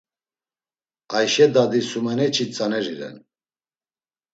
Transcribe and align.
Ayşe 1.17 1.45
dadi 1.53 1.81
sumeneçi 1.89 2.45
tzaneri 2.51 2.93
ren. 2.99 3.17